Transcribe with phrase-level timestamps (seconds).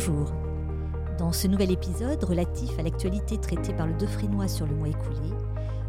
[0.00, 0.32] Bonjour.
[1.18, 5.28] Dans ce nouvel épisode relatif à l'actualité traitée par le Defrénois sur le mois écoulé,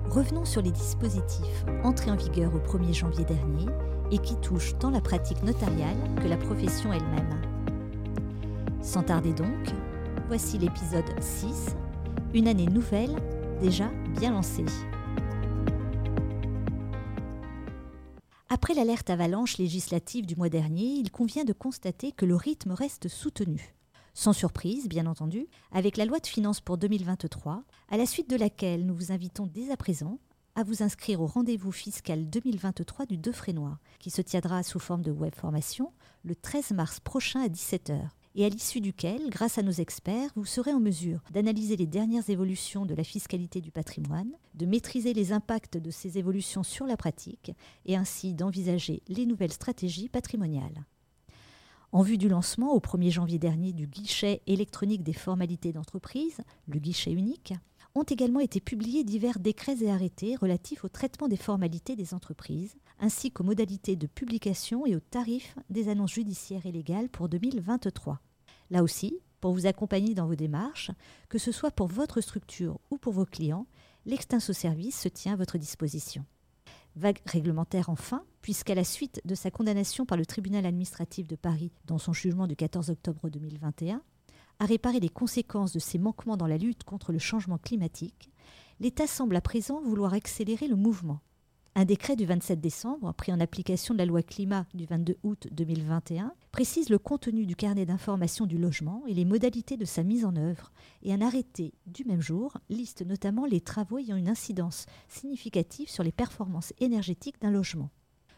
[0.09, 3.67] revenons sur les dispositifs entrés en vigueur au 1er janvier dernier
[4.11, 7.41] et qui touchent tant la pratique notariale que la profession elle-même.
[8.81, 9.69] Sans tarder donc,
[10.27, 11.67] voici l'épisode 6,
[12.33, 13.15] une année nouvelle
[13.61, 14.65] déjà bien lancée.
[18.49, 23.07] Après l'alerte avalanche législative du mois dernier, il convient de constater que le rythme reste
[23.07, 23.73] soutenu.
[24.13, 28.35] Sans surprise, bien entendu, avec la loi de finances pour 2023, à la suite de
[28.35, 30.19] laquelle nous vous invitons dès à présent
[30.55, 35.11] à vous inscrire au rendez-vous fiscal 2023 du Defrénois, qui se tiendra sous forme de
[35.11, 35.93] web formation
[36.23, 40.45] le 13 mars prochain à 17h et à l'issue duquel, grâce à nos experts, vous
[40.45, 45.33] serez en mesure d'analyser les dernières évolutions de la fiscalité du patrimoine, de maîtriser les
[45.33, 47.51] impacts de ces évolutions sur la pratique
[47.85, 50.85] et ainsi d'envisager les nouvelles stratégies patrimoniales.
[51.93, 56.79] En vue du lancement au 1er janvier dernier du guichet électronique des formalités d'entreprise, le
[56.79, 57.53] guichet unique,
[57.95, 62.77] ont également été publiés divers décrets et arrêtés relatifs au traitement des formalités des entreprises,
[63.01, 68.21] ainsi qu'aux modalités de publication et aux tarifs des annonces judiciaires et légales pour 2023.
[68.69, 70.91] Là aussi, pour vous accompagner dans vos démarches,
[71.27, 73.67] que ce soit pour votre structure ou pour vos clients,
[74.05, 76.23] l'extinso service se tient à votre disposition.
[76.95, 81.71] Vague réglementaire enfin, puisqu'à la suite de sa condamnation par le tribunal administratif de Paris
[81.85, 84.01] dans son jugement du 14 octobre 2021,
[84.59, 88.31] à réparer les conséquences de ses manquements dans la lutte contre le changement climatique,
[88.79, 91.21] l'État semble à présent vouloir accélérer le mouvement.
[91.73, 95.47] Un décret du 27 décembre, pris en application de la loi climat du 22 août
[95.51, 100.25] 2021, précise le contenu du carnet d'information du logement et les modalités de sa mise
[100.25, 104.85] en œuvre, et un arrêté du même jour liste notamment les travaux ayant une incidence
[105.07, 107.89] significative sur les performances énergétiques d'un logement.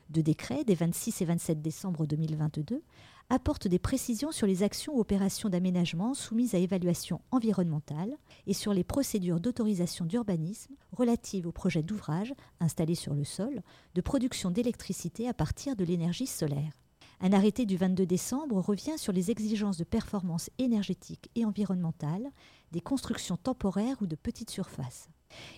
[0.09, 2.82] Deux décrets des 26 et 27 décembre 2022
[3.30, 8.16] apportent des précisions sur les actions ou opérations d'aménagement soumises à évaluation environnementale
[8.46, 13.62] et sur les procédures d'autorisation d'urbanisme relatives aux projets d'ouvrages installés sur le sol
[13.96, 16.74] de production d'électricité à partir de l'énergie solaire.
[17.22, 22.30] Un arrêté du 22 décembre revient sur les exigences de performance énergétique et environnementale
[22.72, 25.08] des constructions temporaires ou de petites surfaces,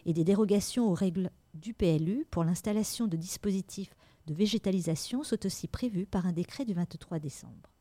[0.05, 3.95] et des dérogations aux règles du PLU pour l'installation de dispositifs
[4.27, 7.71] de végétalisation sont aussi prévues par un décret du 23 décembre.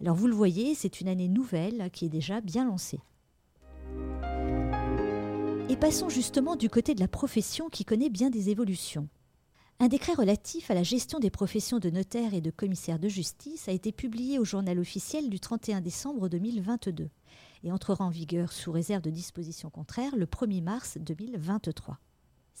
[0.00, 3.00] Alors vous le voyez, c'est une année nouvelle qui est déjà bien lancée.
[5.68, 9.08] Et passons justement du côté de la profession qui connaît bien des évolutions.
[9.80, 13.68] Un décret relatif à la gestion des professions de notaire et de commissaire de justice
[13.68, 17.10] a été publié au journal officiel du 31 décembre 2022
[17.64, 21.98] et entrera en vigueur sous réserve de dispositions contraires le 1er mars 2023.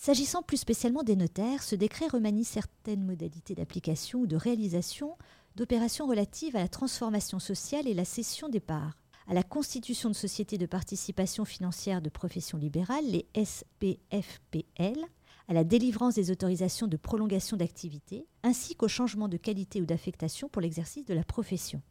[0.00, 5.18] S'agissant plus spécialement des notaires, ce décret remanie certaines modalités d'application ou de réalisation
[5.56, 10.14] d'opérations relatives à la transformation sociale et la cession des parts, à la constitution de
[10.14, 15.04] sociétés de participation financière de profession libérale, les SPFPL,
[15.48, 20.48] à la délivrance des autorisations de prolongation d'activité, ainsi qu'au changement de qualité ou d'affectation
[20.48, 21.82] pour l'exercice de la profession.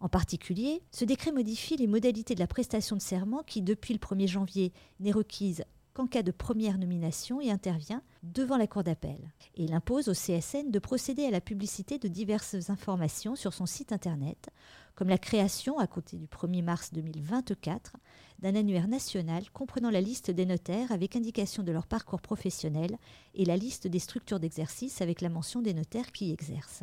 [0.00, 4.00] En particulier, ce décret modifie les modalités de la prestation de serment qui, depuis le
[4.00, 5.62] 1er janvier, n'est requise
[5.94, 9.32] qu'en cas de première nomination et intervient devant la Cour d'appel.
[9.56, 13.92] Il impose au CSN de procéder à la publicité de diverses informations sur son site
[13.92, 14.50] Internet,
[14.94, 17.96] comme la création, à côté du 1er mars 2024,
[18.38, 22.98] d'un annuaire national comprenant la liste des notaires avec indication de leur parcours professionnel
[23.34, 26.82] et la liste des structures d'exercice avec la mention des notaires qui y exercent.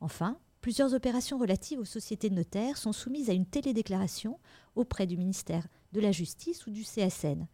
[0.00, 4.38] Enfin, plusieurs opérations relatives aux sociétés de notaires sont soumises à une télédéclaration
[4.74, 7.46] auprès du ministère de la Justice ou du CSN.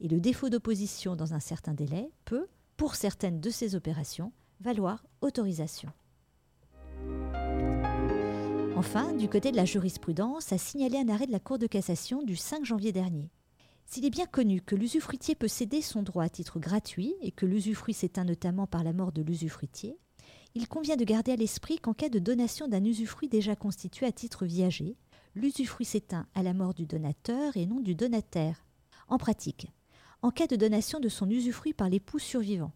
[0.00, 2.46] Et le défaut d'opposition dans un certain délai peut,
[2.76, 5.90] pour certaines de ces opérations, valoir autorisation.
[8.76, 12.22] Enfin, du côté de la jurisprudence, a signalé un arrêt de la Cour de cassation
[12.22, 13.30] du 5 janvier dernier.
[13.86, 17.46] S'il est bien connu que l'usufruitier peut céder son droit à titre gratuit et que
[17.46, 19.96] l'usufruit s'éteint notamment par la mort de l'usufruitier,
[20.54, 24.12] il convient de garder à l'esprit qu'en cas de donation d'un usufruit déjà constitué à
[24.12, 24.96] titre viager,
[25.36, 28.64] l'usufruit s'éteint à la mort du donateur et non du donataire.
[29.06, 29.70] En pratique,
[30.22, 32.72] en cas de donation de son usufruit par l'époux survivant,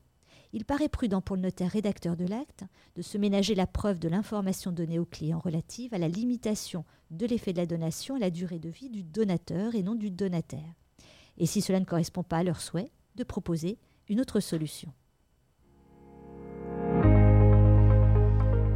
[0.52, 2.64] il paraît prudent pour le notaire rédacteur de l'acte
[2.96, 7.24] de se ménager la preuve de l'information donnée au client relative à la limitation de
[7.24, 10.74] l'effet de la donation à la durée de vie du donateur et non du donataire.
[11.38, 13.78] Et si cela ne correspond pas à leur souhait, de proposer
[14.08, 14.92] une autre solution.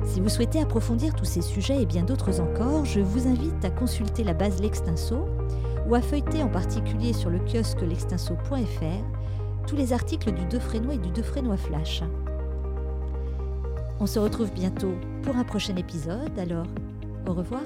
[0.04, 3.70] Si vous souhaitez approfondir tous ces sujets et bien d'autres encore, je vous invite à
[3.70, 5.26] consulter la base L'Extinso
[5.88, 10.98] ou à feuilleter en particulier sur le kiosque l'extinso.fr tous les articles du Defrénois et
[10.98, 12.02] du Defrénois Flash.
[14.00, 16.66] On se retrouve bientôt pour un prochain épisode, alors
[17.26, 17.62] au revoir.